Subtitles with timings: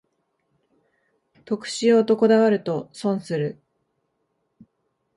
[1.45, 3.61] 得しようとこだわると損する